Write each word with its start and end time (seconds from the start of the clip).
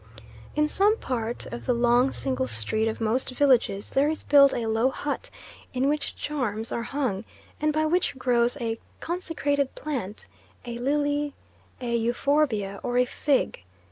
In 0.55 0.67
some 0.67 0.97
part 0.97 1.45
of 1.53 1.67
the 1.67 1.75
long 1.75 2.11
single 2.11 2.47
street 2.47 2.87
of 2.87 2.99
most 2.99 3.29
villages 3.29 3.91
there 3.91 4.09
is 4.09 4.23
built 4.23 4.51
a 4.51 4.65
low 4.65 4.89
hut 4.89 5.29
in 5.75 5.87
which 5.87 6.15
charms 6.15 6.71
are 6.71 6.81
hung, 6.81 7.23
and 7.61 7.71
by 7.71 7.85
which 7.85 8.17
grows 8.17 8.57
a 8.59 8.79
consecrated 8.99 9.75
plant, 9.75 10.25
a 10.65 10.79
lily, 10.79 11.35
a 11.79 11.95
euphorbia, 11.95 12.79
or 12.81 12.97
a 12.97 13.05
fig. 13.05 13.63